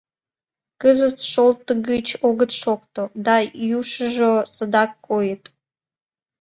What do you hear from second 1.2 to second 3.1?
шолтыгыч огыт шокто,